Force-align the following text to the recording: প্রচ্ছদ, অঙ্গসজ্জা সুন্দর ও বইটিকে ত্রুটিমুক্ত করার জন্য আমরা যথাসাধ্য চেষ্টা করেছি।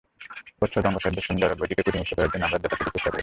প্রচ্ছদ, 0.59 0.83
অঙ্গসজ্জা 0.89 1.21
সুন্দর 1.27 1.49
ও 1.53 1.57
বইটিকে 1.59 1.83
ত্রুটিমুক্ত 1.85 2.11
করার 2.17 2.31
জন্য 2.33 2.43
আমরা 2.47 2.61
যথাসাধ্য 2.63 2.93
চেষ্টা 2.93 3.09
করেছি। 3.11 3.19